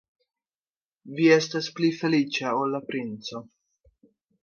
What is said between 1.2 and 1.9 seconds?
estas